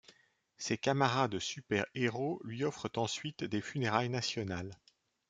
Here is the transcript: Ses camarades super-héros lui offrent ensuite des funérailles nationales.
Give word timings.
Ses 0.57 0.79
camarades 0.79 1.37
super-héros 1.37 2.41
lui 2.43 2.63
offrent 2.63 2.89
ensuite 2.97 3.43
des 3.43 3.61
funérailles 3.61 4.09
nationales. 4.09 4.79